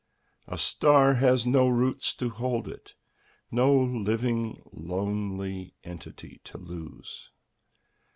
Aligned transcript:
A 0.47 0.57
star 0.57 1.13
has 1.13 1.43
do 1.43 1.69
roots 1.69 2.15
to 2.15 2.31
hold 2.31 2.67
it, 2.67 2.95
No 3.51 3.75
living 3.79 4.59
lonely 4.71 5.75
entity 5.83 6.41
to 6.45 6.57
lose. 6.57 7.29